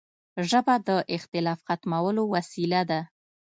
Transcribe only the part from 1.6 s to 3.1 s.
ختمولو وسیله ده